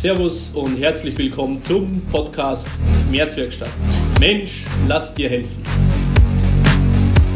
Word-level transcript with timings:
Servus 0.00 0.52
und 0.54 0.78
herzlich 0.78 1.18
willkommen 1.18 1.62
zum 1.62 2.00
Podcast 2.10 2.70
Schmerzwerkstatt. 3.06 3.68
Mensch, 4.18 4.64
lass 4.88 5.14
dir 5.14 5.28
helfen. 5.28 5.62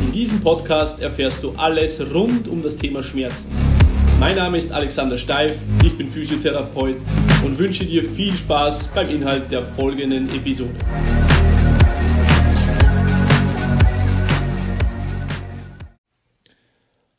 In 0.02 0.10
diesem 0.10 0.40
Podcast 0.40 1.02
erfährst 1.02 1.42
du 1.42 1.50
alles 1.58 2.00
rund 2.14 2.48
um 2.48 2.62
das 2.62 2.78
Thema 2.78 3.02
Schmerzen. 3.02 3.52
Mein 4.18 4.36
Name 4.36 4.56
ist 4.56 4.72
Alexander 4.72 5.18
Steif, 5.18 5.58
ich 5.84 5.94
bin 5.98 6.08
Physiotherapeut 6.08 6.96
und 7.44 7.58
wünsche 7.58 7.84
dir 7.84 8.02
viel 8.02 8.34
Spaß 8.34 8.94
beim 8.94 9.10
Inhalt 9.10 9.52
der 9.52 9.62
folgenden 9.62 10.30
Episode. 10.30 10.72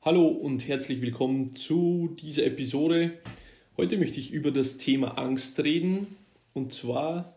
Hallo 0.01 0.25
und 0.25 0.67
herzlich 0.67 1.03
willkommen 1.03 1.55
zu 1.55 2.15
dieser 2.19 2.47
Episode. 2.47 3.19
Heute 3.77 3.97
möchte 3.97 4.21
ich 4.21 4.31
über 4.31 4.51
das 4.51 4.77
Thema 4.77 5.17
Angst 5.17 5.59
reden 5.61 6.07
und 6.53 6.73
zwar, 6.73 7.35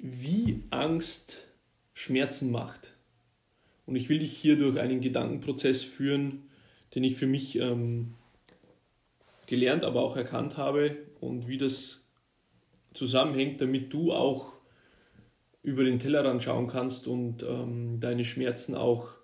wie 0.00 0.62
Angst 0.70 1.48
Schmerzen 1.92 2.52
macht. 2.52 2.94
Und 3.84 3.96
ich 3.96 4.08
will 4.08 4.20
dich 4.20 4.30
hier 4.36 4.56
durch 4.56 4.78
einen 4.78 5.00
Gedankenprozess 5.00 5.82
führen, 5.82 6.44
den 6.94 7.02
ich 7.02 7.16
für 7.16 7.26
mich 7.26 7.58
ähm, 7.58 8.14
gelernt, 9.46 9.82
aber 9.82 10.02
auch 10.02 10.16
erkannt 10.16 10.56
habe 10.56 10.96
und 11.18 11.48
wie 11.48 11.58
das 11.58 12.04
zusammenhängt, 12.94 13.60
damit 13.60 13.92
du 13.92 14.12
auch 14.12 14.52
über 15.64 15.82
den 15.82 15.98
Tellerrand 15.98 16.44
schauen 16.44 16.68
kannst 16.68 17.08
und 17.08 17.42
ähm, 17.42 17.98
deine 17.98 18.24
Schmerzen 18.24 18.76
auch 18.76 19.17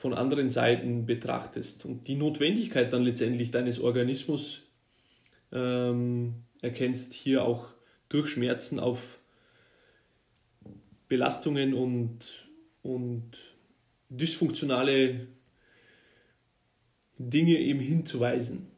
von 0.00 0.14
anderen 0.14 0.48
Seiten 0.48 1.04
betrachtest 1.04 1.84
und 1.84 2.08
die 2.08 2.14
Notwendigkeit 2.14 2.90
dann 2.90 3.02
letztendlich 3.02 3.50
deines 3.50 3.80
Organismus 3.80 4.62
ähm, 5.52 6.36
erkennst, 6.62 7.12
hier 7.12 7.44
auch 7.44 7.68
durch 8.08 8.30
Schmerzen 8.30 8.80
auf 8.80 9.18
Belastungen 11.06 11.74
und, 11.74 12.48
und 12.80 13.32
dysfunktionale 14.08 15.26
Dinge 17.18 17.58
eben 17.58 17.80
hinzuweisen. 17.80 18.68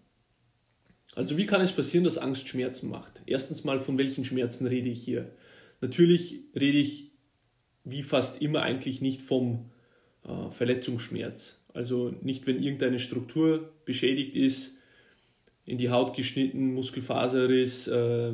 Also 1.15 1.37
wie 1.37 1.47
kann 1.47 1.61
es 1.61 1.71
passieren, 1.71 2.03
dass 2.03 2.19
Angst 2.19 2.49
Schmerzen 2.49 2.91
macht? 2.91 3.23
Erstens 3.27 3.63
mal, 3.63 3.79
von 3.79 3.97
welchen 3.97 4.25
Schmerzen 4.25 4.67
rede 4.67 4.89
ich 4.89 5.05
hier? 5.05 5.31
Natürlich 5.81 6.41
rede 6.57 6.79
ich 6.79 7.13
wie 7.85 8.03
fast 8.03 8.43
immer 8.43 8.63
eigentlich 8.63 9.01
nicht 9.01 9.23
vom 9.23 9.71
äh, 10.27 10.51
Verletzungsschmerz. 10.51 11.61
Also 11.75 12.15
nicht, 12.23 12.47
wenn 12.47 12.63
irgendeine 12.63 12.99
Struktur 12.99 13.73
beschädigt 13.85 14.35
ist, 14.35 14.77
in 15.65 15.79
die 15.79 15.91
Haut 15.91 16.15
geschnitten, 16.15 16.75
Muskelfaserriss, 16.75 17.89
äh, 17.89 18.33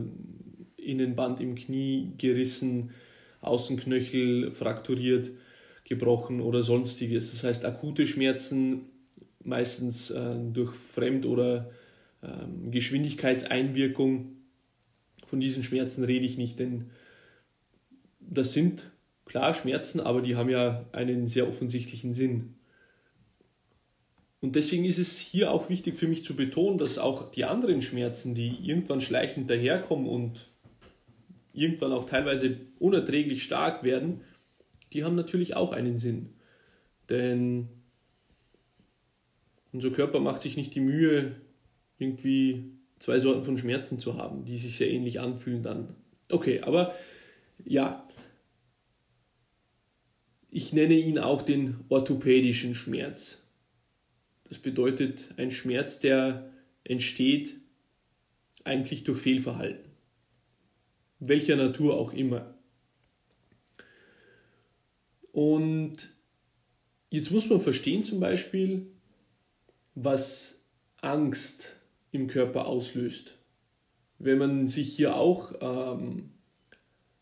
Innenband 0.77 1.41
im 1.41 1.55
Knie 1.55 2.13
gerissen, 2.19 2.91
Außenknöchel 3.41 4.53
frakturiert, 4.53 5.31
gebrochen 5.85 6.41
oder 6.41 6.63
sonstiges. 6.63 7.31
Das 7.31 7.45
heißt, 7.45 7.65
akute 7.65 8.07
Schmerzen, 8.07 8.87
meistens 9.43 10.11
äh, 10.11 10.37
durch 10.53 10.75
Fremd- 10.75 11.27
oder 11.27 11.71
äh, 12.23 12.71
Geschwindigkeitseinwirkung. 12.71 14.37
Von 15.27 15.41
diesen 15.41 15.63
Schmerzen 15.63 16.05
rede 16.05 16.25
ich 16.25 16.39
nicht, 16.39 16.59
denn 16.59 16.91
das 18.21 18.53
sind 18.53 18.91
klar 19.29 19.55
Schmerzen, 19.55 20.01
aber 20.01 20.23
die 20.23 20.37
haben 20.37 20.49
ja 20.49 20.87
einen 20.93 21.29
sehr 21.29 21.47
offensichtlichen 21.47 22.15
Sinn. 22.15 22.55
Und 24.41 24.57
deswegen 24.57 24.85
ist 24.85 24.99
es 24.99 25.19
hier 25.19 25.51
auch 25.53 25.69
wichtig 25.69 25.97
für 25.97 26.09
mich 26.09 26.25
zu 26.25 26.37
betonen, 26.37 26.79
dass 26.79 26.99
auch 26.99 27.31
die 27.31 27.45
anderen 27.45 27.83
Schmerzen, 27.83 28.35
die 28.35 28.57
irgendwann 28.63 29.01
schleichend 29.01 29.51
daherkommen 29.51 30.07
und 30.09 30.49
irgendwann 31.53 31.93
auch 31.93 32.07
teilweise 32.07 32.57
unerträglich 32.79 33.43
stark 33.43 33.83
werden, 33.83 34.21
die 34.93 35.05
haben 35.05 35.17
natürlich 35.17 35.57
auch 35.57 35.73
einen 35.73 35.99
Sinn. 35.99 36.35
Denn 37.11 37.69
unser 39.73 39.91
Körper 39.91 40.21
macht 40.21 40.43
sich 40.43 40.57
nicht 40.57 40.75
die 40.75 40.81
Mühe, 40.81 41.37
irgendwie 41.99 42.71
zwei 43.01 43.21
Sorten 43.21 43.45
von 43.45 43.59
Schmerzen 43.59 43.99
zu 43.99 44.17
haben, 44.17 44.45
die 44.45 44.57
sich 44.57 44.77
sehr 44.77 44.91
ähnlich 44.91 45.21
anfühlen 45.21 45.63
dann. 45.63 45.95
Okay, 46.31 46.61
aber 46.61 46.95
ja, 47.65 48.08
ich 50.51 50.73
nenne 50.73 50.95
ihn 50.95 51.19
auch 51.19 51.43
den 51.43 51.85
orthopädischen 51.89 52.75
Schmerz. 52.75 53.43
Das 54.49 54.59
bedeutet 54.59 55.35
ein 55.37 55.51
Schmerz, 55.51 56.01
der 56.01 56.51
entsteht 56.85 57.57
eigentlich 58.65 59.05
durch 59.05 59.21
Fehlverhalten. 59.21 59.91
Welcher 61.21 61.57
Natur 61.57 61.99
auch 61.99 62.13
immer. 62.13 62.55
Und 65.33 66.11
jetzt 67.11 67.31
muss 67.31 67.49
man 67.49 67.61
verstehen 67.61 68.05
zum 68.05 68.21
Beispiel, 68.21 68.87
was 69.95 70.65
Angst 70.97 71.77
im 72.13 72.27
Körper 72.27 72.67
auslöst. 72.67 73.35
Wenn 74.19 74.39
man 74.39 74.69
sich 74.69 74.95
hier 74.95 75.17
auch 75.17 75.53
ähm, 75.61 76.31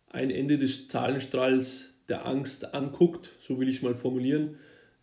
ein 0.09 0.31
Ende 0.31 0.59
des 0.59 0.89
Zahlenstrahls 0.89 1.96
der 2.09 2.27
Angst 2.27 2.75
anguckt, 2.75 3.31
so 3.41 3.59
will 3.59 3.69
ich 3.69 3.77
es 3.77 3.83
mal 3.83 3.97
formulieren, 3.97 4.57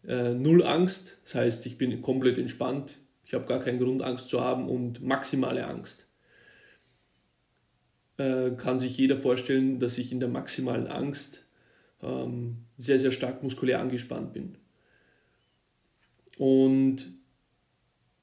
äh, 0.07 0.33
null 0.33 0.63
Angst, 0.63 1.19
das 1.23 1.35
heißt, 1.35 1.65
ich 1.65 1.77
bin 1.77 2.01
komplett 2.01 2.37
entspannt, 2.37 2.99
ich 3.25 3.33
habe 3.33 3.45
gar 3.45 3.63
keinen 3.63 3.79
Grund, 3.79 4.01
Angst 4.01 4.29
zu 4.29 4.41
haben 4.41 4.69
und 4.69 5.01
maximale 5.01 5.65
Angst. 5.65 6.07
Äh, 8.17 8.51
kann 8.51 8.79
sich 8.79 8.97
jeder 8.97 9.17
vorstellen, 9.17 9.79
dass 9.79 9.97
ich 9.97 10.11
in 10.11 10.19
der 10.19 10.29
maximalen 10.29 10.87
Angst 10.87 11.45
ähm, 12.01 12.57
sehr, 12.77 12.99
sehr 12.99 13.11
stark 13.11 13.41
muskulär 13.43 13.79
angespannt 13.79 14.33
bin. 14.33 14.57
Und 16.37 17.13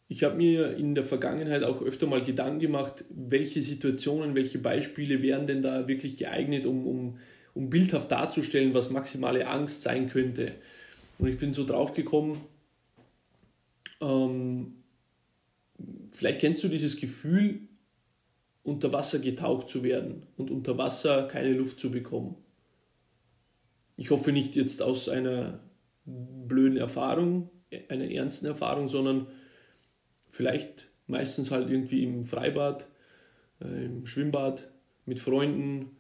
ich 0.09 0.25
habe 0.25 0.37
mir 0.37 0.77
in 0.77 0.95
der 0.95 1.05
Vergangenheit 1.05 1.63
auch 1.63 1.83
öfter 1.83 2.07
mal 2.07 2.21
Gedanken 2.21 2.59
gemacht, 2.59 3.05
welche 3.11 3.63
Situationen, 3.63 4.35
welche 4.35 4.59
Beispiele 4.59 5.23
wären 5.23 5.47
denn 5.47 5.63
da 5.63 5.89
wirklich 5.89 6.17
geeignet, 6.17 6.67
um, 6.67 6.87
um 6.87 7.19
um 7.61 7.69
bildhaft 7.69 8.11
darzustellen, 8.11 8.73
was 8.73 8.89
maximale 8.89 9.47
Angst 9.47 9.83
sein 9.83 10.09
könnte. 10.09 10.55
Und 11.19 11.29
ich 11.29 11.39
bin 11.39 11.53
so 11.53 11.67
drauf 11.67 11.93
gekommen, 11.93 12.41
ähm, 14.01 14.77
vielleicht 16.11 16.41
kennst 16.41 16.65
du 16.65 16.69
dieses 16.69 16.97
Gefühl, 16.99 17.61
unter 18.63 18.95
Wasser 18.95 19.19
getaucht 19.19 19.69
zu 19.69 19.83
werden 19.83 20.23
und 20.39 20.51
unter 20.51 20.79
Wasser 20.79 21.29
keine 21.29 21.53
Luft 21.53 21.79
zu 21.79 21.91
bekommen. 21.91 22.35
Ich 23.99 24.11
hoffe 24.11 24.33
nicht 24.33 24.57
jetzt 24.57 24.81
aus 24.81 25.11
einer 25.11 25.61
blöden 26.07 26.79
Erfahrung, 26.79 27.51
einer 27.89 28.11
ernsten 28.11 28.47
Erfahrung, 28.47 28.89
sondern 28.89 29.27
vielleicht 30.29 30.89
meistens 31.07 31.51
halt 31.51 31.69
irgendwie 31.69 32.05
im 32.05 32.25
Freibad, 32.25 32.87
äh, 33.61 33.85
im 33.85 34.07
Schwimmbad 34.07 34.71
mit 35.05 35.21
Freunden 35.21 35.91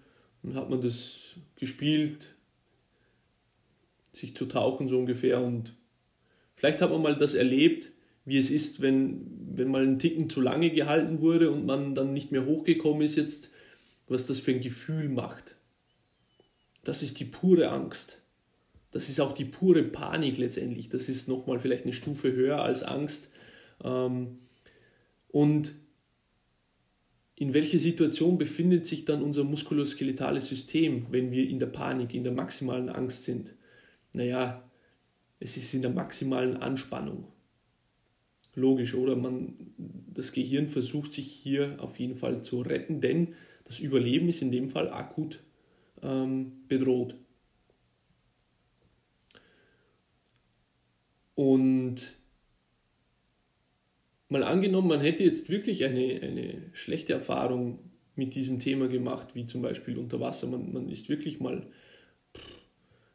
dann 0.42 0.54
hat 0.54 0.70
man 0.70 0.80
das 0.80 1.36
gespielt, 1.56 2.34
sich 4.12 4.34
zu 4.34 4.46
tauchen 4.46 4.88
so 4.88 4.98
ungefähr. 4.98 5.40
Und 5.40 5.74
vielleicht 6.56 6.80
hat 6.80 6.90
man 6.90 7.02
mal 7.02 7.16
das 7.16 7.34
erlebt, 7.34 7.90
wie 8.24 8.38
es 8.38 8.50
ist, 8.50 8.80
wenn, 8.80 9.26
wenn 9.54 9.70
mal 9.70 9.86
ein 9.86 9.98
Ticken 9.98 10.30
zu 10.30 10.40
lange 10.40 10.70
gehalten 10.70 11.20
wurde 11.20 11.50
und 11.50 11.66
man 11.66 11.94
dann 11.94 12.12
nicht 12.12 12.32
mehr 12.32 12.46
hochgekommen 12.46 13.02
ist 13.02 13.16
jetzt, 13.16 13.50
was 14.08 14.26
das 14.26 14.40
für 14.40 14.52
ein 14.52 14.60
Gefühl 14.60 15.08
macht. 15.08 15.56
Das 16.84 17.02
ist 17.02 17.20
die 17.20 17.24
pure 17.24 17.70
Angst. 17.70 18.20
Das 18.90 19.08
ist 19.08 19.20
auch 19.20 19.32
die 19.32 19.44
pure 19.44 19.84
Panik 19.84 20.38
letztendlich. 20.38 20.88
Das 20.88 21.08
ist 21.08 21.28
nochmal 21.28 21.60
vielleicht 21.60 21.84
eine 21.84 21.92
Stufe 21.92 22.32
höher 22.32 22.62
als 22.62 22.82
Angst. 22.82 23.30
Ähm, 23.84 24.38
und 25.28 25.74
in 27.41 27.54
welcher 27.54 27.78
Situation 27.78 28.37
befindet 28.37 28.84
sich 28.84 29.07
dann 29.07 29.22
unser 29.22 29.45
muskuloskeletales 29.45 30.47
System, 30.47 31.07
wenn 31.10 31.33
wir 31.33 31.48
in 31.48 31.59
der 31.59 31.69
Panik, 31.69 32.13
in 32.13 32.22
der 32.22 32.34
maximalen 32.34 32.91
Angst 32.91 33.25
sind? 33.25 33.54
Naja, 34.13 34.63
es 35.39 35.57
ist 35.57 35.72
in 35.72 35.81
der 35.81 35.91
maximalen 35.91 36.59
Anspannung. 36.59 37.28
Logisch, 38.54 38.95
oder? 38.95 39.16
Man, 39.16 39.54
das 40.13 40.33
Gehirn 40.33 40.69
versucht 40.69 41.15
sich 41.15 41.33
hier 41.33 41.77
auf 41.78 41.98
jeden 41.98 42.15
Fall 42.15 42.42
zu 42.42 42.60
retten, 42.60 43.01
denn 43.01 43.28
das 43.65 43.81
Überleben 43.81 44.28
ist 44.28 44.42
in 44.42 44.53
dem 44.53 44.69
Fall 44.69 44.91
akut 44.91 45.42
ähm, 46.03 46.53
bedroht. 46.69 47.15
Und 51.34 52.19
mal 54.30 54.44
angenommen, 54.44 54.88
man 54.88 55.00
hätte 55.00 55.24
jetzt 55.24 55.50
wirklich 55.50 55.84
eine, 55.84 56.21
eine 56.22 56.62
schlechte 56.72 57.12
Erfahrung 57.12 57.80
mit 58.15 58.34
diesem 58.34 58.59
Thema 58.60 58.88
gemacht, 58.88 59.34
wie 59.34 59.47
zum 59.47 59.60
Beispiel 59.60 59.98
unter 59.98 60.21
Wasser. 60.21 60.47
Man, 60.47 60.72
man 60.72 60.88
ist 60.88 61.09
wirklich 61.09 61.41
mal, 61.41 61.66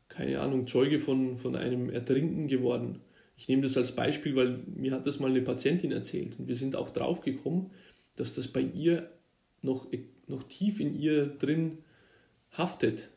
keine 0.09 0.39
Ahnung, 0.39 0.67
Zeuge 0.67 0.99
von, 0.99 1.37
von 1.37 1.55
einem 1.55 1.89
Ertrinken 1.89 2.47
geworden. 2.47 3.01
Ich 3.37 3.47
nehme 3.47 3.61
das 3.61 3.77
als 3.77 3.93
Beispiel, 3.93 4.35
weil 4.35 4.59
mir 4.67 4.91
hat 4.91 5.07
das 5.07 5.19
mal 5.19 5.29
eine 5.29 5.41
Patientin 5.41 5.91
erzählt 5.91 6.39
und 6.39 6.47
wir 6.47 6.55
sind 6.55 6.75
auch 6.75 6.89
drauf 6.89 7.21
gekommen, 7.21 7.71
dass 8.15 8.35
das 8.35 8.47
bei 8.47 8.61
ihr 8.61 9.09
noch, 9.61 9.87
noch 10.27 10.43
tief 10.43 10.79
in 10.79 10.95
ihr 10.95 11.27
drin 11.27 11.79
haftet. 12.51 13.09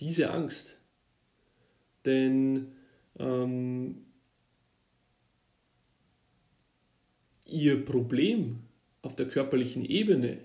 Diese 0.00 0.30
Angst. 0.30 0.78
Denn 2.04 2.72
ähm, 3.18 4.06
ihr 7.62 7.84
Problem 7.84 8.60
auf 9.02 9.16
der 9.16 9.26
körperlichen 9.26 9.84
Ebene 9.84 10.38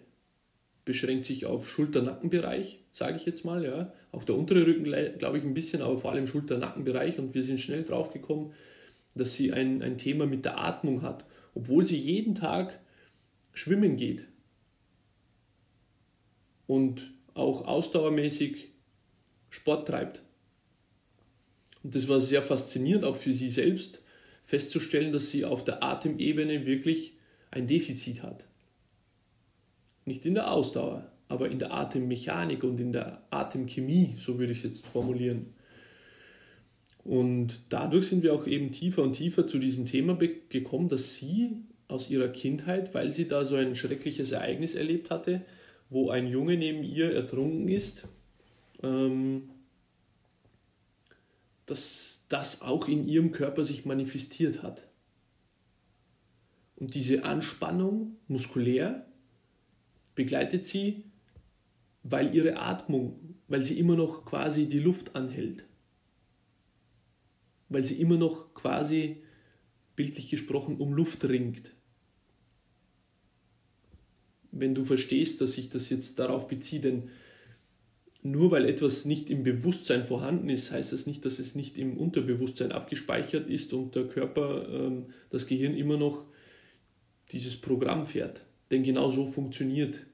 beschränkt 0.86 1.26
sich 1.26 1.46
auf 1.46 1.70
Schulter-Nackenbereich, 1.70 2.80
sage 2.92 3.18
ich 3.18 3.26
jetzt 3.26 3.44
mal. 3.44 3.64
Ja. 3.64 3.94
Auch 4.12 4.24
der 4.24 4.36
untere 4.36 4.66
Rücken, 4.66 4.86
glaube 5.18 5.38
ich, 5.38 5.44
ein 5.44 5.54
bisschen, 5.54 5.82
aber 5.82 5.98
vor 5.98 6.12
allem 6.12 6.28
Schulter-Nackenbereich. 6.28 7.20
Und 7.20 7.34
wir 7.34 7.44
sind 7.44 7.60
schnell 7.60 7.84
drauf 7.84 8.14
gekommen, 8.14 8.54
dass 9.14 9.34
sie 9.34 9.52
ein, 9.52 9.82
ein 9.82 9.98
Thema 9.98 10.26
mit 10.26 10.46
der 10.46 10.60
Atmung 10.60 11.02
hat, 11.02 11.26
obwohl 11.56 11.84
sie 11.84 11.98
jeden 11.98 12.36
Tag 12.36 12.80
schwimmen 13.54 13.98
geht 13.98 14.28
und 16.68 17.12
auch 17.34 17.66
ausdauermäßig 17.66 18.70
Sport 19.50 19.88
treibt. 19.88 20.22
Und 21.84 21.96
das 21.96 22.08
war 22.08 22.20
sehr 22.20 22.44
faszinierend, 22.44 23.04
auch 23.04 23.16
für 23.16 23.34
sie 23.34 23.50
selbst 23.50 24.02
festzustellen, 24.48 25.12
dass 25.12 25.30
sie 25.30 25.44
auf 25.44 25.66
der 25.66 25.84
Atemebene 25.84 26.66
wirklich 26.66 27.18
ein 27.52 27.68
Defizit 27.68 28.24
hat. 28.24 28.46
Nicht 30.06 30.26
in 30.26 30.36
der 30.36 30.52
Ausdauer, 30.52 31.12
aber 31.28 31.50
in 31.50 31.60
der 31.60 31.74
Atemmechanik 31.74 32.64
und 32.64 32.80
in 32.80 32.94
der 32.94 33.22
Atemchemie, 33.30 34.16
so 34.18 34.40
würde 34.40 34.54
ich 34.54 34.60
es 34.60 34.64
jetzt 34.64 34.88
formulieren. 34.88 35.54
Und 37.04 37.60
dadurch 37.68 38.08
sind 38.08 38.24
wir 38.24 38.34
auch 38.34 38.48
eben 38.48 38.72
tiefer 38.72 39.04
und 39.04 39.14
tiefer 39.14 39.46
zu 39.46 39.60
diesem 39.60 39.86
Thema 39.86 40.18
gekommen, 40.48 40.88
dass 40.88 41.16
sie 41.16 41.50
aus 41.90 42.10
ihrer 42.10 42.30
Kindheit, 42.30 42.94
weil 42.94 43.12
sie 43.12 43.28
da 43.28 43.44
so 43.44 43.58
ein 43.58 43.76
schreckliches 43.76 44.32
Ereignis 44.32 44.76
erlebt 44.76 45.12
hatte, 45.12 45.42
wo 45.90 46.10
ein 46.10 46.28
Junge 46.28 46.56
neben 46.56 46.84
ihr 46.84 47.14
ertrunken 47.14 47.68
ist, 47.68 48.08
ähm, 48.82 49.50
dass 51.68 52.26
das 52.30 52.62
auch 52.62 52.88
in 52.88 53.06
ihrem 53.06 53.32
Körper 53.32 53.64
sich 53.64 53.86
manifestiert 53.86 54.64
hat. 54.64 54.88
Und 56.78 56.96
diese 56.96 57.24
Anspannung 57.24 58.16
muskulär 58.28 59.06
begleitet 60.16 60.66
sie, 60.66 61.04
weil 62.04 62.34
ihre 62.34 62.58
Atmung, 62.58 63.36
weil 63.48 63.62
sie 63.62 63.78
immer 63.78 63.96
noch 63.96 64.26
quasi 64.26 64.68
die 64.68 64.80
Luft 64.80 65.16
anhält. 65.16 65.66
Weil 67.70 67.84
sie 67.84 68.00
immer 68.00 68.18
noch 68.18 68.54
quasi, 68.54 69.24
bildlich 69.96 70.30
gesprochen, 70.30 70.78
um 70.78 70.94
Luft 70.94 71.26
ringt. 71.26 71.74
Wenn 74.52 74.74
du 74.74 74.86
verstehst, 74.86 75.42
dass 75.42 75.58
ich 75.58 75.70
das 75.70 75.90
jetzt 75.90 76.18
darauf 76.18 76.48
beziehe, 76.48 76.82
denn 76.82 77.10
nur 78.24 78.52
weil 78.52 78.66
etwas 78.66 79.06
nicht 79.06 79.30
im 79.30 79.44
Bewusstsein 79.44 80.06
vorhanden 80.06 80.50
ist, 80.50 80.72
heißt 80.72 80.92
das 80.94 81.06
nicht, 81.06 81.24
dass 81.26 81.40
es 81.40 81.56
nicht 81.56 81.78
im 81.78 81.98
Unterbewusstsein 81.98 82.72
abgespeichert 82.72 83.50
ist 83.50 83.74
und 83.74 83.96
der 83.96 84.08
Körper, 84.08 84.68
ähm, 84.70 85.06
das 85.30 85.48
Gehirn 85.48 85.76
immer 85.76 85.98
noch 85.98 86.24
dieses 87.32 87.58
Programm 87.58 88.06
fährt. 88.06 88.44
Denn 88.72 88.84
genau 88.84 89.10
so 89.10 89.26
funktioniert 89.26 90.06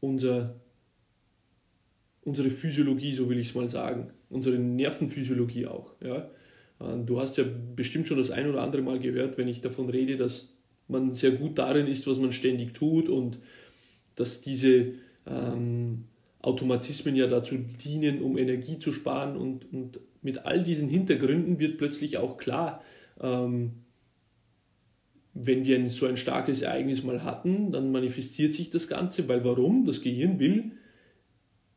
unser, 0.00 0.60
unsere 2.22 2.50
Physiologie, 2.50 3.14
so 3.14 3.28
will 3.28 3.38
ich 3.38 3.48
es 3.48 3.54
mal 3.54 3.68
sagen. 3.68 4.10
Unsere 4.30 4.58
Nervenphysiologie 4.58 5.66
auch. 5.66 5.94
Ja? 6.00 6.30
Ähm, 6.80 7.06
du 7.06 7.20
hast 7.20 7.36
ja 7.36 7.44
bestimmt 7.74 8.08
schon 8.08 8.18
das 8.18 8.30
ein 8.30 8.48
oder 8.48 8.62
andere 8.62 8.82
Mal 8.82 9.00
gehört, 9.00 9.36
wenn 9.36 9.48
ich 9.48 9.60
davon 9.60 9.90
rede, 9.90 10.16
dass 10.16 10.54
man 10.86 11.12
sehr 11.12 11.32
gut 11.32 11.58
darin 11.58 11.86
ist, 11.86 12.06
was 12.06 12.18
man 12.18 12.32
ständig 12.32 12.72
tut 12.72 13.08
und 13.08 13.38
dass 14.14 14.40
diese 14.40 14.94
ähm, 15.26 16.04
Automatismen 16.40 17.16
ja 17.16 17.26
dazu 17.26 17.56
dienen, 17.56 18.22
um 18.22 18.38
Energie 18.38 18.78
zu 18.78 18.92
sparen 18.92 19.36
und, 19.36 19.72
und 19.72 20.00
mit 20.22 20.46
all 20.46 20.62
diesen 20.62 20.88
Hintergründen 20.88 21.58
wird 21.58 21.78
plötzlich 21.78 22.18
auch 22.18 22.36
klar, 22.38 22.82
ähm, 23.20 23.72
wenn 25.34 25.64
wir 25.64 25.88
so 25.90 26.06
ein 26.06 26.16
starkes 26.16 26.62
Ereignis 26.62 27.04
mal 27.04 27.22
hatten, 27.22 27.70
dann 27.70 27.92
manifestiert 27.92 28.54
sich 28.54 28.70
das 28.70 28.88
Ganze, 28.88 29.28
weil 29.28 29.44
warum? 29.44 29.84
Das 29.84 30.00
Gehirn 30.00 30.38
will 30.38 30.72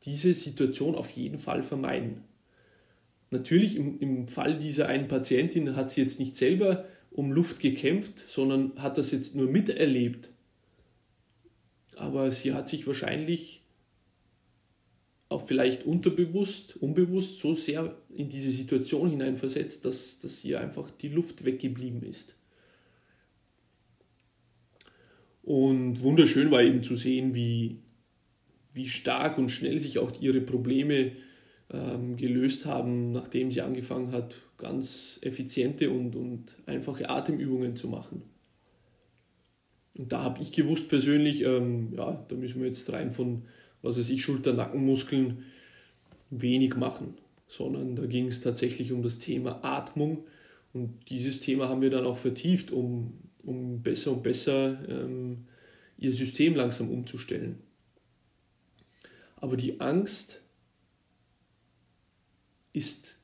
diese 0.04 0.34
Situation 0.34 0.96
auf 0.96 1.12
jeden 1.12 1.38
Fall 1.38 1.64
vermeiden. 1.64 2.24
Natürlich 3.30 3.76
im, 3.78 4.00
im 4.00 4.28
Fall 4.28 4.58
dieser 4.58 4.88
einen 4.88 5.08
Patientin 5.08 5.76
hat 5.76 5.92
sie 5.92 6.02
jetzt 6.02 6.20
nicht 6.20 6.36
selber 6.36 6.86
um 7.12 7.32
Luft 7.32 7.60
gekämpft, 7.60 8.20
sondern 8.20 8.74
hat 8.78 8.98
das 8.98 9.12
jetzt 9.12 9.36
nur 9.36 9.48
miterlebt. 9.48 10.30
Aber 11.98 12.32
sie 12.32 12.54
hat 12.54 12.68
sich 12.68 12.88
wahrscheinlich 12.88 13.61
auch 15.32 15.46
vielleicht 15.48 15.86
unterbewusst, 15.86 16.78
unbewusst 16.78 17.40
so 17.40 17.56
sehr 17.56 17.96
in 18.16 18.30
diese 18.30 18.52
Situation 18.52 19.10
hineinversetzt, 19.10 19.86
dass, 19.86 20.20
dass 20.20 20.44
ihr 20.44 20.60
einfach 20.60 20.92
die 20.92 21.10
Luft 21.10 21.46
weggeblieben 21.46 22.04
ist. 22.04 22.36
Und 25.44 26.02
wunderschön 26.02 26.52
war 26.52 26.62
eben 26.62 26.84
zu 26.84 26.96
sehen, 26.96 27.34
wie, 27.34 27.80
wie 28.74 28.88
stark 28.88 29.38
und 29.38 29.50
schnell 29.50 29.80
sich 29.80 30.00
auch 30.00 30.12
ihre 30.22 30.42
Probleme 30.42 31.14
ähm, 31.72 32.18
gelöst 32.18 32.66
haben, 32.66 33.12
nachdem 33.12 33.52
sie 33.52 33.62
angefangen 33.62 34.12
hat, 34.12 34.42
ganz 34.58 35.20
effiziente 35.22 35.90
und, 35.90 36.16
und 36.16 36.56
einfache 36.66 37.10
Atemübungen 37.10 37.76
zu 37.76 37.88
machen. 37.88 38.24
Und 39.96 40.12
da 40.12 40.24
habe 40.24 40.42
ich 40.42 40.52
gewusst 40.52 40.90
persönlich, 40.90 41.44
ähm, 41.44 41.94
ja, 41.96 42.26
da 42.28 42.36
müssen 42.36 42.60
wir 42.60 42.68
jetzt 42.68 42.92
rein 42.92 43.12
von, 43.12 43.44
was 43.82 43.98
weiß 43.98 44.10
ich, 44.10 44.24
Schulter-Nackenmuskeln 44.24 45.44
wenig 46.30 46.76
machen, 46.76 47.16
sondern 47.48 47.96
da 47.96 48.06
ging 48.06 48.28
es 48.28 48.42
tatsächlich 48.42 48.92
um 48.92 49.04
das 49.04 49.20
Thema 49.20 49.64
Atmung 49.64 50.26
und 50.74 51.10
dieses 51.10 51.42
Thema 51.42 51.68
haben 51.68 51.82
wir 51.82 51.90
dann 51.90 52.06
auch 52.06 52.18
vertieft, 52.18 52.72
um 52.72 53.14
um 53.44 53.82
besser 53.82 54.12
und 54.12 54.24
besser 54.24 54.78
ähm, 54.88 55.46
ihr 55.98 56.12
System 56.12 56.56
langsam 56.56 56.90
umzustellen. 56.90 57.60
Aber 59.38 59.58
die 59.58 59.80
Angst 59.80 60.42
ist 62.74 63.18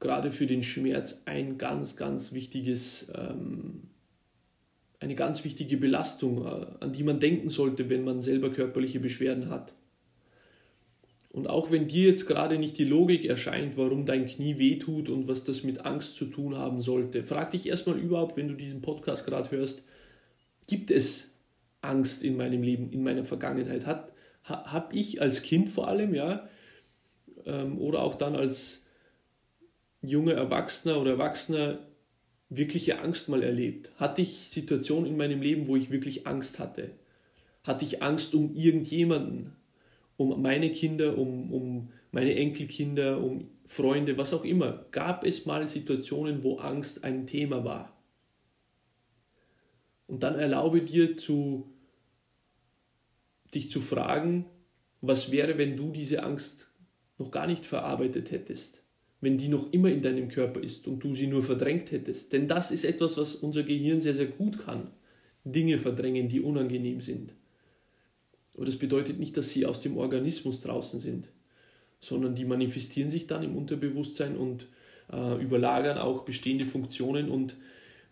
gerade 0.00 0.32
für 0.32 0.46
den 0.46 0.62
Schmerz 0.62 1.22
ein 1.26 1.58
ganz, 1.58 1.96
ganz 1.96 2.32
wichtiges, 2.32 3.10
ähm, 3.14 3.82
eine 4.98 5.14
ganz 5.14 5.44
wichtige 5.44 5.76
Belastung, 5.76 6.44
äh, 6.44 6.66
an 6.80 6.92
die 6.92 7.04
man 7.04 7.20
denken 7.20 7.48
sollte, 7.48 7.88
wenn 7.88 8.04
man 8.04 8.20
selber 8.20 8.50
körperliche 8.50 9.00
Beschwerden 9.00 9.48
hat. 9.48 9.74
Und 11.32 11.48
auch 11.48 11.70
wenn 11.70 11.86
dir 11.86 12.08
jetzt 12.08 12.26
gerade 12.26 12.58
nicht 12.58 12.76
die 12.76 12.84
Logik 12.84 13.24
erscheint, 13.24 13.76
warum 13.76 14.04
dein 14.04 14.26
Knie 14.26 14.58
wehtut 14.58 15.08
und 15.08 15.28
was 15.28 15.44
das 15.44 15.62
mit 15.62 15.86
Angst 15.86 16.16
zu 16.16 16.24
tun 16.24 16.58
haben 16.58 16.80
sollte, 16.80 17.22
frag 17.22 17.50
dich 17.50 17.68
erstmal 17.68 17.98
überhaupt, 17.98 18.36
wenn 18.36 18.48
du 18.48 18.54
diesen 18.54 18.82
Podcast 18.82 19.26
gerade 19.26 19.50
hörst, 19.52 19.84
gibt 20.66 20.90
es 20.90 21.36
Angst 21.82 22.24
in 22.24 22.36
meinem 22.36 22.62
Leben, 22.62 22.90
in 22.90 23.04
meiner 23.04 23.24
Vergangenheit? 23.24 23.86
Hat, 23.86 24.12
ha, 24.44 24.72
Habe 24.72 24.96
ich 24.96 25.22
als 25.22 25.42
Kind 25.42 25.70
vor 25.70 25.86
allem, 25.86 26.14
ja, 26.14 26.48
ähm, 27.46 27.78
oder 27.78 28.02
auch 28.02 28.16
dann 28.16 28.34
als 28.34 28.82
junger 30.02 30.34
Erwachsener 30.34 31.00
oder 31.00 31.12
Erwachsener 31.12 31.78
wirkliche 32.48 33.00
Angst 33.00 33.28
mal 33.28 33.44
erlebt? 33.44 33.92
Hatte 33.96 34.22
ich 34.22 34.48
Situationen 34.50 35.08
in 35.08 35.16
meinem 35.16 35.42
Leben, 35.42 35.68
wo 35.68 35.76
ich 35.76 35.90
wirklich 35.90 36.26
Angst 36.26 36.58
hatte? 36.58 36.90
Hatte 37.62 37.84
ich 37.84 38.02
Angst 38.02 38.34
um 38.34 38.54
irgendjemanden? 38.56 39.59
Um 40.20 40.42
meine 40.42 40.70
Kinder, 40.70 41.16
um, 41.16 41.50
um 41.50 41.88
meine 42.12 42.34
Enkelkinder, 42.34 43.22
um 43.22 43.48
Freunde, 43.64 44.18
was 44.18 44.34
auch 44.34 44.44
immer. 44.44 44.84
Gab 44.90 45.24
es 45.24 45.46
mal 45.46 45.66
Situationen, 45.66 46.44
wo 46.44 46.58
Angst 46.58 47.04
ein 47.04 47.26
Thema 47.26 47.64
war? 47.64 47.98
Und 50.06 50.22
dann 50.22 50.34
erlaube 50.34 50.82
dir 50.82 51.16
zu, 51.16 51.72
dich 53.54 53.70
zu 53.70 53.80
fragen, 53.80 54.44
was 55.00 55.32
wäre, 55.32 55.56
wenn 55.56 55.78
du 55.78 55.90
diese 55.90 56.22
Angst 56.22 56.70
noch 57.16 57.30
gar 57.30 57.46
nicht 57.46 57.64
verarbeitet 57.64 58.30
hättest, 58.30 58.82
wenn 59.22 59.38
die 59.38 59.48
noch 59.48 59.72
immer 59.72 59.88
in 59.88 60.02
deinem 60.02 60.28
Körper 60.28 60.60
ist 60.60 60.86
und 60.86 61.02
du 61.02 61.14
sie 61.14 61.28
nur 61.28 61.42
verdrängt 61.42 61.92
hättest. 61.92 62.34
Denn 62.34 62.46
das 62.46 62.72
ist 62.72 62.84
etwas, 62.84 63.16
was 63.16 63.36
unser 63.36 63.62
Gehirn 63.62 64.02
sehr, 64.02 64.14
sehr 64.14 64.26
gut 64.26 64.58
kann. 64.58 64.90
Dinge 65.44 65.78
verdrängen, 65.78 66.28
die 66.28 66.42
unangenehm 66.42 67.00
sind. 67.00 67.32
Aber 68.60 68.66
das 68.66 68.76
bedeutet 68.76 69.18
nicht, 69.18 69.38
dass 69.38 69.48
sie 69.48 69.64
aus 69.64 69.80
dem 69.80 69.96
Organismus 69.96 70.60
draußen 70.60 71.00
sind, 71.00 71.30
sondern 71.98 72.34
die 72.34 72.44
manifestieren 72.44 73.10
sich 73.10 73.26
dann 73.26 73.42
im 73.42 73.56
Unterbewusstsein 73.56 74.36
und 74.36 74.66
äh, 75.10 75.42
überlagern 75.42 75.96
auch 75.96 76.26
bestehende 76.26 76.66
Funktionen 76.66 77.30
und 77.30 77.56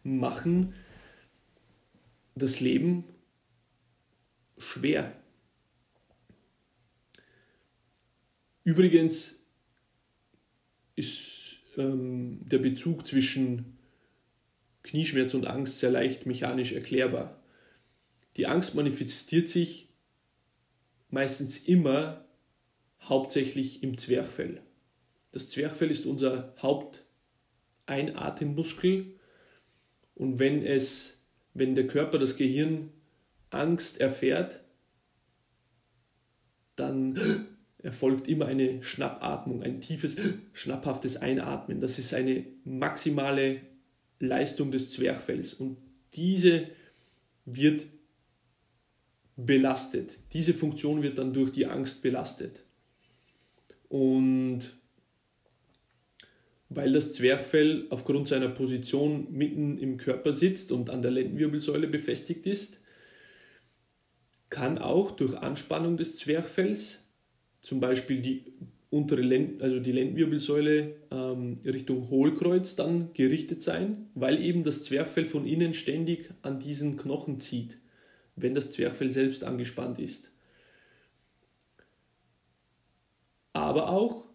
machen 0.04 0.72
das 2.34 2.60
Leben 2.60 3.04
schwer. 4.56 5.12
Übrigens 8.64 9.42
ist 10.96 11.56
ähm, 11.76 12.38
der 12.40 12.58
Bezug 12.58 13.06
zwischen 13.06 13.76
Knieschmerz 14.82 15.34
und 15.34 15.46
Angst 15.46 15.80
sehr 15.80 15.90
leicht 15.90 16.24
mechanisch 16.24 16.72
erklärbar. 16.72 17.38
Die 18.38 18.46
Angst 18.46 18.74
manifestiert 18.74 19.50
sich 19.50 19.87
meistens 21.10 21.58
immer 21.58 22.24
hauptsächlich 23.02 23.82
im 23.82 23.98
Zwerchfell. 23.98 24.62
Das 25.32 25.48
Zwerchfell 25.48 25.90
ist 25.90 26.06
unser 26.06 26.54
Haupteinatemmuskel 26.60 29.16
und 30.14 30.38
wenn 30.38 30.64
es, 30.64 31.24
wenn 31.54 31.74
der 31.74 31.86
Körper, 31.86 32.18
das 32.18 32.36
Gehirn 32.36 32.90
Angst 33.50 34.00
erfährt, 34.00 34.60
dann 36.76 37.48
erfolgt 37.82 38.28
immer 38.28 38.46
eine 38.46 38.82
Schnappatmung, 38.82 39.62
ein 39.62 39.80
tiefes, 39.80 40.16
schnapphaftes 40.52 41.16
Einatmen. 41.16 41.80
Das 41.80 41.98
ist 41.98 42.14
eine 42.14 42.44
maximale 42.64 43.60
Leistung 44.18 44.72
des 44.72 44.92
Zwerchfells 44.92 45.54
und 45.54 45.78
diese 46.14 46.68
wird 47.44 47.86
belastet. 49.38 50.18
Diese 50.32 50.52
Funktion 50.52 51.02
wird 51.02 51.16
dann 51.16 51.32
durch 51.32 51.52
die 51.52 51.66
Angst 51.66 52.02
belastet. 52.02 52.64
Und 53.88 54.60
weil 56.68 56.92
das 56.92 57.14
Zwerchfell 57.14 57.86
aufgrund 57.88 58.28
seiner 58.28 58.48
Position 58.48 59.28
mitten 59.30 59.78
im 59.78 59.96
Körper 59.96 60.32
sitzt 60.32 60.70
und 60.72 60.90
an 60.90 61.00
der 61.00 61.12
Lendenwirbelsäule 61.12 61.86
befestigt 61.86 62.46
ist, 62.46 62.80
kann 64.50 64.76
auch 64.76 65.12
durch 65.12 65.34
Anspannung 65.36 65.96
des 65.96 66.16
Zwerchfells 66.16 67.06
zum 67.60 67.80
Beispiel 67.80 68.20
die 68.20 68.52
untere 68.90 69.20
Lend 69.20 69.62
also 69.62 69.80
die 69.80 69.92
Lendenwirbelsäule 69.92 70.96
ähm, 71.10 71.58
Richtung 71.64 72.08
Hohlkreuz 72.08 72.74
dann 72.76 73.12
gerichtet 73.14 73.62
sein, 73.62 74.06
weil 74.14 74.42
eben 74.42 74.64
das 74.64 74.84
Zwerchfell 74.84 75.26
von 75.26 75.46
innen 75.46 75.74
ständig 75.74 76.30
an 76.42 76.58
diesen 76.58 76.96
Knochen 76.96 77.40
zieht, 77.40 77.78
wenn 78.40 78.54
das 78.54 78.70
Zwerchfell 78.70 79.10
selbst 79.10 79.44
angespannt 79.44 79.98
ist. 79.98 80.32
Aber 83.52 83.90
auch 83.90 84.28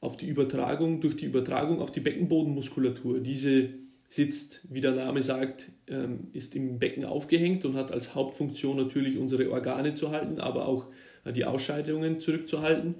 auf 0.00 0.16
die 0.16 0.28
Übertragung, 0.28 1.00
durch 1.00 1.16
die 1.16 1.26
Übertragung 1.26 1.80
auf 1.80 1.90
die 1.90 2.00
Beckenbodenmuskulatur. 2.00 3.20
Diese 3.20 3.70
sitzt, 4.08 4.62
wie 4.70 4.80
der 4.80 4.92
Name 4.92 5.22
sagt, 5.22 5.70
ähm, 5.86 6.28
ist 6.32 6.54
im 6.54 6.78
Becken 6.78 7.04
aufgehängt 7.04 7.64
und 7.64 7.74
hat 7.74 7.92
als 7.92 8.14
Hauptfunktion 8.14 8.76
natürlich 8.76 9.18
unsere 9.18 9.50
Organe 9.50 9.94
zu 9.94 10.10
halten, 10.10 10.40
aber 10.40 10.66
auch 10.66 10.86
äh, 11.24 11.32
die 11.32 11.44
Ausscheidungen 11.44 12.20
zurückzuhalten. 12.20 12.96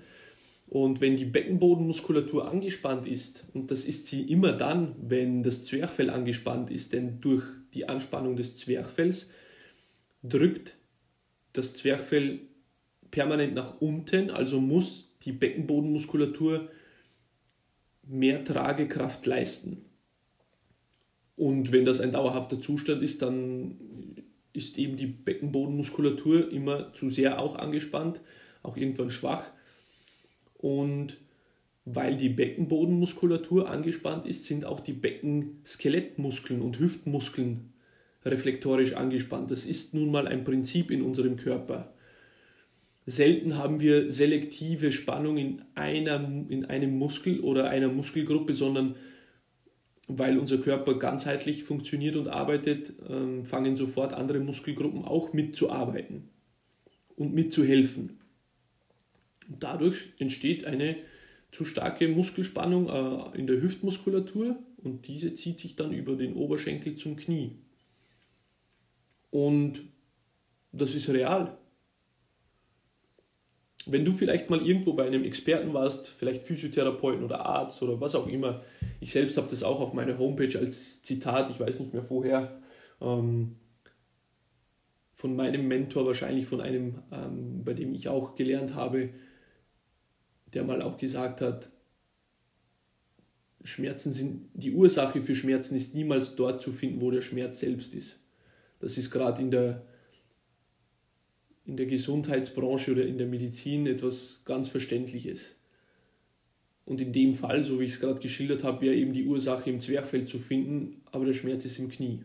Und 0.68 1.00
wenn 1.00 1.16
die 1.16 1.24
Beckenbodenmuskulatur 1.24 2.50
angespannt 2.50 3.06
ist, 3.06 3.46
und 3.54 3.70
das 3.70 3.86
ist 3.86 4.06
sie 4.06 4.30
immer 4.30 4.52
dann, 4.52 4.94
wenn 5.00 5.42
das 5.42 5.64
Zwerchfell 5.64 6.10
angespannt 6.10 6.70
ist, 6.70 6.92
denn 6.92 7.22
durch 7.22 7.44
die 7.72 7.88
Anspannung 7.88 8.36
des 8.36 8.56
Zwerchfells 8.56 9.32
drückt 10.22 10.76
das 11.52 11.74
Zwerchfell 11.74 12.40
permanent 13.10 13.54
nach 13.54 13.80
unten, 13.80 14.30
also 14.30 14.60
muss 14.60 15.08
die 15.24 15.32
Beckenbodenmuskulatur 15.32 16.68
mehr 18.04 18.44
Tragekraft 18.44 19.26
leisten. 19.26 19.84
Und 21.36 21.72
wenn 21.72 21.84
das 21.84 22.00
ein 22.00 22.12
dauerhafter 22.12 22.60
Zustand 22.60 23.02
ist, 23.02 23.22
dann 23.22 23.76
ist 24.52 24.76
eben 24.78 24.96
die 24.96 25.06
Beckenbodenmuskulatur 25.06 26.50
immer 26.50 26.92
zu 26.92 27.10
sehr 27.10 27.40
auch 27.40 27.56
angespannt, 27.56 28.20
auch 28.62 28.76
irgendwann 28.76 29.10
schwach. 29.10 29.44
Und 30.54 31.18
weil 31.84 32.16
die 32.16 32.28
Beckenbodenmuskulatur 32.28 33.70
angespannt 33.70 34.26
ist, 34.26 34.46
sind 34.46 34.64
auch 34.64 34.80
die 34.80 34.92
Beckenskelettmuskeln 34.92 36.60
und 36.60 36.78
Hüftmuskeln 36.78 37.72
reflektorisch 38.24 38.94
angespannt. 38.94 39.50
Das 39.50 39.64
ist 39.64 39.94
nun 39.94 40.10
mal 40.10 40.26
ein 40.26 40.44
Prinzip 40.44 40.90
in 40.90 41.02
unserem 41.02 41.36
Körper. 41.36 41.92
Selten 43.06 43.56
haben 43.56 43.80
wir 43.80 44.10
selektive 44.10 44.92
Spannung 44.92 45.38
in, 45.38 45.62
einer, 45.74 46.44
in 46.48 46.66
einem 46.66 46.98
Muskel 46.98 47.40
oder 47.40 47.70
einer 47.70 47.88
Muskelgruppe, 47.88 48.52
sondern 48.52 48.96
weil 50.08 50.38
unser 50.38 50.58
Körper 50.58 50.98
ganzheitlich 50.98 51.64
funktioniert 51.64 52.16
und 52.16 52.28
arbeitet, 52.28 52.92
ähm, 53.08 53.44
fangen 53.44 53.76
sofort 53.76 54.14
andere 54.14 54.40
Muskelgruppen 54.40 55.04
auch 55.04 55.32
mitzuarbeiten 55.32 56.28
und 57.16 57.34
mitzuhelfen. 57.34 58.18
Und 59.48 59.62
dadurch 59.62 60.12
entsteht 60.18 60.66
eine 60.66 60.96
zu 61.50 61.64
starke 61.64 62.08
Muskelspannung 62.08 62.88
äh, 62.88 63.38
in 63.38 63.46
der 63.46 63.60
Hüftmuskulatur 63.60 64.58
und 64.78 65.08
diese 65.08 65.34
zieht 65.34 65.60
sich 65.60 65.76
dann 65.76 65.92
über 65.92 66.16
den 66.16 66.34
Oberschenkel 66.34 66.94
zum 66.94 67.16
Knie. 67.16 67.52
Und 69.30 69.80
das 70.72 70.94
ist 70.94 71.08
real 71.08 71.58
wenn 73.90 74.04
du 74.04 74.12
vielleicht 74.12 74.50
mal 74.50 74.64
irgendwo 74.64 74.92
bei 74.92 75.06
einem 75.06 75.24
Experten 75.24 75.72
warst, 75.72 76.08
vielleicht 76.08 76.44
Physiotherapeuten 76.44 77.24
oder 77.24 77.46
Arzt 77.46 77.82
oder 77.82 78.00
was 78.00 78.14
auch 78.14 78.26
immer, 78.26 78.62
ich 79.00 79.12
selbst 79.12 79.36
habe 79.38 79.48
das 79.50 79.62
auch 79.62 79.80
auf 79.80 79.94
meiner 79.94 80.18
Homepage 80.18 80.58
als 80.58 81.02
Zitat, 81.02 81.50
ich 81.50 81.58
weiß 81.58 81.80
nicht 81.80 81.94
mehr 81.94 82.02
vorher, 82.02 82.60
ähm, 83.00 83.56
von 85.14 85.34
meinem 85.34 85.66
Mentor, 85.66 86.06
wahrscheinlich 86.06 86.46
von 86.46 86.60
einem, 86.60 87.02
ähm, 87.10 87.64
bei 87.64 87.72
dem 87.72 87.94
ich 87.94 88.08
auch 88.08 88.34
gelernt 88.34 88.74
habe, 88.74 89.10
der 90.52 90.64
mal 90.64 90.82
auch 90.82 90.98
gesagt 90.98 91.40
hat, 91.40 91.70
Schmerzen 93.64 94.12
sind, 94.12 94.48
die 94.54 94.72
Ursache 94.72 95.22
für 95.22 95.34
Schmerzen 95.34 95.76
ist 95.76 95.94
niemals 95.94 96.36
dort 96.36 96.62
zu 96.62 96.72
finden, 96.72 97.00
wo 97.00 97.10
der 97.10 97.22
Schmerz 97.22 97.58
selbst 97.58 97.94
ist. 97.94 98.18
Das 98.80 98.98
ist 98.98 99.10
gerade 99.10 99.42
in 99.42 99.50
der 99.50 99.84
in 101.68 101.76
der 101.76 101.86
Gesundheitsbranche 101.86 102.92
oder 102.92 103.04
in 103.04 103.18
der 103.18 103.26
Medizin 103.26 103.86
etwas 103.86 104.40
ganz 104.46 104.68
Verständliches. 104.68 105.54
Und 106.86 107.02
in 107.02 107.12
dem 107.12 107.34
Fall, 107.34 107.62
so 107.62 107.78
wie 107.78 107.84
ich 107.84 107.92
es 107.92 108.00
gerade 108.00 108.20
geschildert 108.20 108.64
habe, 108.64 108.80
wäre 108.80 108.94
eben 108.94 109.12
die 109.12 109.26
Ursache 109.26 109.68
im 109.68 109.78
Zwerchfell 109.78 110.24
zu 110.24 110.38
finden, 110.38 111.02
aber 111.12 111.26
der 111.26 111.34
Schmerz 111.34 111.66
ist 111.66 111.78
im 111.78 111.90
Knie. 111.90 112.24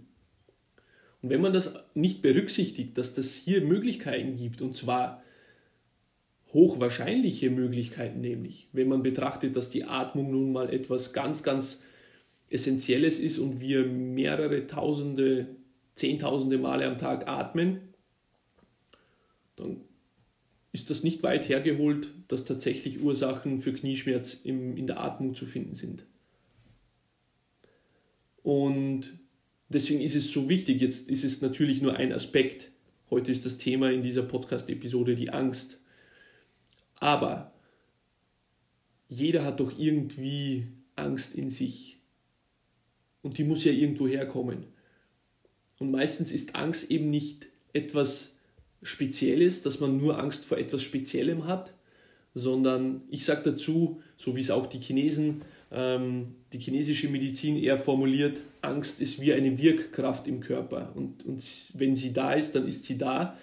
Und 1.22 1.29
wenn 1.29 1.41
man 1.41 1.51
das 1.51 1.75
nicht 1.93 2.22
berücksichtigt, 2.22 2.98
dass 2.98 3.13
das 3.13 3.33
hier 3.33 3.62
Möglichkeiten 3.62 4.36
gibt, 4.36 4.62
und 4.62 4.77
zwar 4.77 5.22
hochwahrscheinliche 6.53 7.50
Möglichkeiten 7.50 8.22
nämlich, 8.22 8.69
wenn 8.72 8.88
man 8.88 9.03
betrachtet, 9.03 9.57
dass 9.57 9.69
die 9.69 9.83
Atmung 9.83 10.31
nun 10.31 10.53
mal 10.53 10.72
etwas 10.72 11.12
ganz, 11.12 11.43
ganz 11.43 11.83
Essentielles 12.50 13.19
ist 13.19 13.39
und 13.39 13.60
wir 13.60 13.86
mehrere 13.86 14.67
Tausende, 14.67 15.48
Zehntausende 15.95 16.57
Male 16.57 16.85
am 16.85 16.97
Tag 16.97 17.27
atmen, 17.27 17.93
dann 19.55 19.81
ist 20.71 20.89
das 20.89 21.03
nicht 21.03 21.21
weit 21.21 21.47
hergeholt, 21.47 22.12
dass 22.27 22.45
tatsächlich 22.45 23.01
Ursachen 23.01 23.59
für 23.59 23.73
Knieschmerz 23.73 24.33
im, 24.43 24.75
in 24.75 24.88
der 24.88 25.01
Atmung 25.01 25.35
zu 25.35 25.45
finden 25.45 25.75
sind. 25.75 26.05
Und 28.41 29.19
deswegen 29.69 30.01
ist 30.01 30.15
es 30.15 30.31
so 30.31 30.50
wichtig, 30.50 30.81
jetzt 30.81 31.09
ist 31.09 31.23
es 31.23 31.41
natürlich 31.41 31.81
nur 31.81 31.95
ein 31.95 32.12
Aspekt. 32.12 32.71
Heute 33.09 33.31
ist 33.31 33.45
das 33.45 33.59
Thema 33.59 33.91
in 33.91 34.01
dieser 34.01 34.23
Podcast-Episode 34.23 35.15
die 35.15 35.29
Angst. 35.29 35.79
Aber 36.95 37.53
jeder 39.07 39.45
hat 39.45 39.59
doch 39.59 39.77
irgendwie 39.77 40.67
Angst 40.95 41.35
in 41.35 41.50
sich. 41.50 42.00
Und 43.21 43.38
die 43.38 43.43
muss 43.43 43.63
ja 43.63 43.71
irgendwo 43.71 44.07
herkommen. 44.07 44.65
Und 45.83 45.91
meistens 45.91 46.31
ist 46.31 46.55
Angst 46.55 46.91
eben 46.91 47.09
nicht 47.09 47.47
etwas 47.73 48.37
Spezielles, 48.83 49.63
dass 49.63 49.81
man 49.81 49.97
nur 49.97 50.17
Angst 50.17 50.45
vor 50.45 50.57
etwas 50.57 50.81
Speziellem 50.81 51.45
hat, 51.45 51.73
sondern 52.33 53.01
ich 53.09 53.25
sage 53.25 53.51
dazu, 53.51 54.01
so 54.15 54.37
wie 54.37 54.39
es 54.39 54.49
auch 54.49 54.65
die 54.65 54.79
Chinesen, 54.79 55.41
ähm, 55.73 56.35
die 56.53 56.59
chinesische 56.59 57.09
Medizin 57.09 57.61
eher 57.61 57.77
formuliert, 57.77 58.39
Angst 58.61 59.01
ist 59.01 59.19
wie 59.19 59.33
eine 59.33 59.57
Wirkkraft 59.57 60.25
im 60.25 60.39
Körper. 60.39 60.93
Und, 60.95 61.25
und 61.25 61.43
wenn 61.73 61.97
sie 61.97 62.13
da 62.13 62.31
ist, 62.31 62.55
dann 62.55 62.65
ist 62.65 62.85
sie 62.85 62.97
da. 62.97 63.37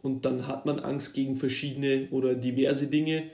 Und 0.00 0.24
dann 0.24 0.46
hat 0.46 0.64
man 0.64 0.78
Angst 0.78 1.12
gegen 1.12 1.36
verschiedene 1.36 2.08
oder 2.12 2.34
diverse 2.34 2.86
Dinge 2.86 3.24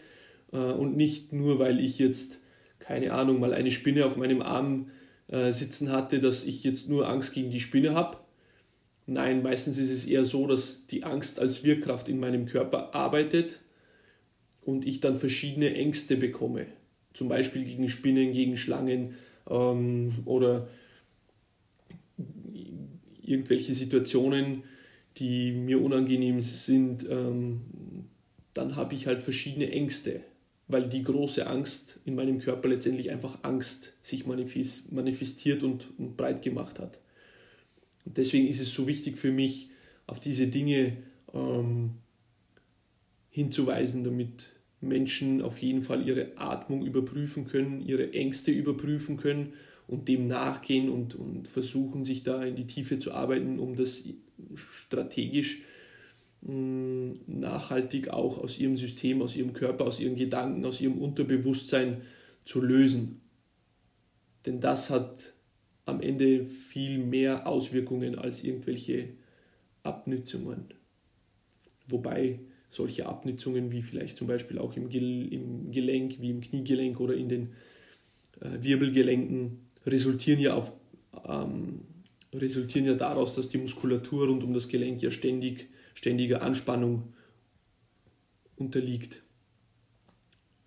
äh, 0.52 0.56
und 0.56 0.96
nicht 0.96 1.32
nur, 1.32 1.60
weil 1.60 1.78
ich 1.78 2.00
jetzt, 2.00 2.40
keine 2.80 3.12
Ahnung, 3.12 3.38
mal 3.38 3.54
eine 3.54 3.70
Spinne 3.70 4.06
auf 4.06 4.16
meinem 4.16 4.42
Arm 4.42 4.90
äh, 5.28 5.52
sitzen 5.52 5.92
hatte, 5.92 6.18
dass 6.18 6.42
ich 6.42 6.64
jetzt 6.64 6.88
nur 6.88 7.08
Angst 7.08 7.32
gegen 7.32 7.52
die 7.52 7.60
Spinne 7.60 7.94
habe, 7.94 8.18
Nein, 9.06 9.42
meistens 9.42 9.78
ist 9.78 9.90
es 9.90 10.06
eher 10.06 10.24
so, 10.24 10.46
dass 10.46 10.86
die 10.86 11.04
Angst 11.04 11.40
als 11.40 11.64
Wirkkraft 11.64 12.08
in 12.08 12.20
meinem 12.20 12.46
Körper 12.46 12.94
arbeitet 12.94 13.60
und 14.62 14.86
ich 14.86 15.00
dann 15.00 15.16
verschiedene 15.16 15.74
Ängste 15.74 16.16
bekomme. 16.16 16.66
Zum 17.12 17.28
Beispiel 17.28 17.64
gegen 17.64 17.88
Spinnen, 17.88 18.32
gegen 18.32 18.56
Schlangen 18.56 19.14
ähm, 19.48 20.12
oder 20.26 20.68
irgendwelche 23.22 23.74
Situationen, 23.74 24.64
die 25.16 25.52
mir 25.52 25.82
unangenehm 25.82 26.40
sind, 26.40 27.06
ähm, 27.08 27.62
dann 28.54 28.76
habe 28.76 28.94
ich 28.94 29.06
halt 29.06 29.22
verschiedene 29.22 29.70
Ängste, 29.70 30.20
weil 30.68 30.88
die 30.88 31.02
große 31.02 31.46
Angst 31.46 32.00
in 32.04 32.14
meinem 32.14 32.38
Körper 32.38 32.68
letztendlich 32.68 33.10
einfach 33.10 33.38
Angst 33.42 33.94
sich 34.02 34.26
manifestiert 34.26 35.62
und 35.62 36.16
breit 36.16 36.42
gemacht 36.42 36.78
hat. 36.78 36.98
Und 38.04 38.16
deswegen 38.16 38.46
ist 38.46 38.60
es 38.60 38.74
so 38.74 38.86
wichtig 38.86 39.18
für 39.18 39.32
mich, 39.32 39.70
auf 40.06 40.20
diese 40.20 40.48
Dinge 40.48 40.96
ähm, 41.32 41.94
hinzuweisen, 43.30 44.04
damit 44.04 44.50
Menschen 44.80 45.42
auf 45.42 45.58
jeden 45.58 45.82
Fall 45.82 46.06
ihre 46.06 46.36
Atmung 46.36 46.84
überprüfen 46.84 47.46
können, 47.46 47.80
ihre 47.80 48.12
Ängste 48.12 48.50
überprüfen 48.50 49.16
können 49.16 49.52
und 49.86 50.08
dem 50.08 50.26
nachgehen 50.26 50.88
und, 50.88 51.14
und 51.14 51.48
versuchen, 51.48 52.04
sich 52.04 52.22
da 52.22 52.44
in 52.44 52.56
die 52.56 52.66
Tiefe 52.66 52.98
zu 52.98 53.12
arbeiten, 53.12 53.58
um 53.58 53.76
das 53.76 54.04
strategisch 54.54 55.62
mm, 56.42 57.12
nachhaltig 57.26 58.08
auch 58.08 58.38
aus 58.38 58.58
ihrem 58.58 58.76
System, 58.76 59.20
aus 59.20 59.36
ihrem 59.36 59.52
Körper, 59.52 59.84
aus 59.84 60.00
ihren 60.00 60.16
Gedanken, 60.16 60.64
aus 60.64 60.80
ihrem 60.80 60.98
Unterbewusstsein 60.98 62.02
zu 62.44 62.60
lösen. 62.60 63.20
Denn 64.46 64.60
das 64.60 64.90
hat 64.90 65.34
am 65.86 66.00
Ende 66.00 66.46
viel 66.46 66.98
mehr 66.98 67.46
Auswirkungen 67.46 68.18
als 68.18 68.44
irgendwelche 68.44 69.10
Abnützungen. 69.82 70.74
Wobei 71.88 72.40
solche 72.68 73.06
Abnützungen 73.06 73.72
wie 73.72 73.82
vielleicht 73.82 74.16
zum 74.16 74.28
Beispiel 74.28 74.58
auch 74.58 74.76
im, 74.76 74.88
im 74.88 75.72
Gelenk, 75.72 76.20
wie 76.20 76.30
im 76.30 76.40
Kniegelenk 76.40 77.00
oder 77.00 77.14
in 77.14 77.28
den 77.28 77.54
äh, 78.40 78.62
Wirbelgelenken 78.62 79.58
resultieren 79.86 80.40
ja, 80.40 80.54
auf, 80.54 80.72
ähm, 81.26 81.80
resultieren 82.32 82.86
ja 82.86 82.94
daraus, 82.94 83.34
dass 83.34 83.48
die 83.48 83.58
Muskulatur 83.58 84.28
rund 84.28 84.44
um 84.44 84.54
das 84.54 84.68
Gelenk 84.68 85.02
ja 85.02 85.10
ständig, 85.10 85.68
ständiger 85.94 86.42
Anspannung 86.42 87.12
unterliegt. 88.56 89.22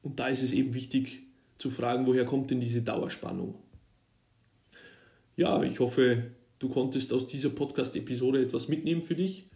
Und 0.02 0.20
da 0.20 0.28
ist 0.28 0.44
es 0.44 0.52
eben 0.52 0.74
wichtig 0.74 1.24
zu 1.58 1.70
fragen, 1.70 2.06
woher 2.06 2.26
kommt 2.26 2.52
denn 2.52 2.60
diese 2.60 2.82
Dauerspannung? 2.82 3.56
Ja, 5.36 5.64
ich 5.64 5.80
hoffe, 5.80 6.24
du 6.60 6.70
konntest 6.70 7.12
aus 7.14 7.28
dieser 7.28 7.50
Podcast-Episode 7.50 8.42
etwas 8.44 8.68
mitnehmen 8.68 9.02
für 9.02 9.16
dich. 9.16 9.48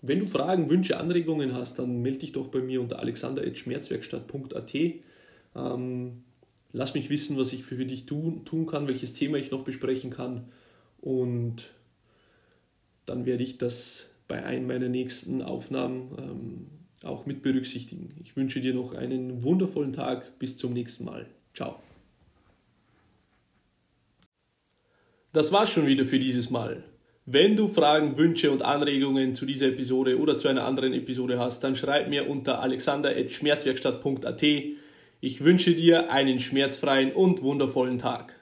Wenn 0.00 0.20
du 0.20 0.26
Fragen, 0.26 0.70
Wünsche, 0.70 0.98
Anregungen 0.98 1.54
hast, 1.54 1.78
dann 1.78 2.02
melde 2.02 2.20
dich 2.20 2.32
doch 2.32 2.48
bei 2.48 2.60
mir 2.60 2.80
unter 2.80 2.98
alexander.schmerzwerkstatt.at. 3.00 4.74
Ähm, 5.56 6.22
lass 6.72 6.94
mich 6.94 7.10
wissen, 7.10 7.36
was 7.36 7.52
ich 7.52 7.64
für 7.64 7.84
dich 7.84 8.06
tun, 8.06 8.44
tun 8.44 8.66
kann, 8.66 8.86
welches 8.86 9.14
Thema 9.14 9.38
ich 9.38 9.50
noch 9.50 9.64
besprechen 9.64 10.10
kann. 10.10 10.48
Und 11.00 11.70
dann 13.06 13.26
werde 13.26 13.42
ich 13.42 13.58
das 13.58 14.10
bei 14.28 14.44
einem 14.44 14.66
meiner 14.66 14.88
nächsten 14.88 15.42
Aufnahmen 15.42 16.10
ähm, 16.18 16.66
auch 17.02 17.26
mit 17.26 17.42
berücksichtigen. 17.42 18.14
Ich 18.20 18.36
wünsche 18.36 18.60
dir 18.60 18.74
noch 18.74 18.94
einen 18.94 19.42
wundervollen 19.42 19.92
Tag. 19.92 20.38
Bis 20.38 20.56
zum 20.56 20.72
nächsten 20.72 21.04
Mal. 21.04 21.26
Ciao. 21.54 21.80
Das 25.32 25.52
war's 25.52 25.70
schon 25.70 25.86
wieder 25.86 26.06
für 26.06 26.18
dieses 26.18 26.48
Mal. 26.48 26.84
Wenn 27.26 27.54
du 27.54 27.68
Fragen, 27.68 28.16
Wünsche 28.16 28.50
und 28.50 28.62
Anregungen 28.62 29.34
zu 29.34 29.44
dieser 29.44 29.66
Episode 29.66 30.18
oder 30.18 30.38
zu 30.38 30.48
einer 30.48 30.64
anderen 30.64 30.94
Episode 30.94 31.38
hast, 31.38 31.62
dann 31.62 31.76
schreib 31.76 32.08
mir 32.08 32.30
unter 32.30 32.62
alexander.schmerzwerkstatt.at. 32.62 34.42
Ich 35.20 35.44
wünsche 35.44 35.74
dir 35.74 36.10
einen 36.10 36.40
schmerzfreien 36.40 37.12
und 37.12 37.42
wundervollen 37.42 37.98
Tag. 37.98 38.37